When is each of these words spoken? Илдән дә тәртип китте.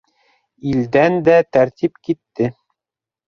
Илдән 0.69 1.17
дә 1.27 1.35
тәртип 1.57 2.01
китте. 2.09 2.49